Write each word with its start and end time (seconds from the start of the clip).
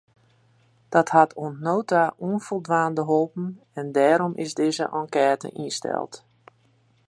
Dat 0.93 1.09
hat 1.15 1.31
oant 1.43 1.59
no 1.65 1.77
ta 1.89 2.03
ûnfoldwaande 2.29 3.03
holpen 3.09 3.47
en 3.79 3.87
dêrom 3.95 4.33
is 4.43 4.51
dizze 4.59 4.85
enkête 4.99 5.47
ynsteld. 5.63 6.13